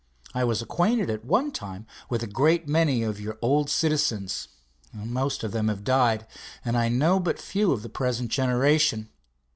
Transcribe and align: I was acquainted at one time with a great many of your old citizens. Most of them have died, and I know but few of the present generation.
I 0.33 0.43
was 0.45 0.63
acquainted 0.63 1.11
at 1.11 1.25
one 1.25 1.51
time 1.51 1.85
with 2.09 2.23
a 2.23 2.25
great 2.25 2.67
many 2.67 3.03
of 3.03 3.21
your 3.21 3.37
old 3.39 3.69
citizens. 3.69 4.47
Most 4.91 5.43
of 5.43 5.51
them 5.51 5.67
have 5.67 5.83
died, 5.83 6.25
and 6.65 6.75
I 6.75 6.89
know 6.89 7.19
but 7.19 7.37
few 7.37 7.71
of 7.71 7.83
the 7.83 7.87
present 7.89 8.31
generation. 8.31 9.09